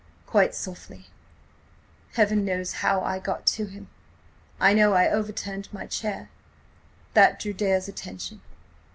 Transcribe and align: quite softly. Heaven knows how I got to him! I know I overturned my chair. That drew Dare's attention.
quite 0.25 0.55
softly. 0.55 1.05
Heaven 2.13 2.43
knows 2.43 2.73
how 2.81 3.01
I 3.01 3.19
got 3.19 3.45
to 3.45 3.65
him! 3.65 3.87
I 4.59 4.73
know 4.73 4.93
I 4.93 5.07
overturned 5.07 5.71
my 5.71 5.85
chair. 5.85 6.31
That 7.13 7.37
drew 7.39 7.53
Dare's 7.53 7.87
attention. 7.87 8.41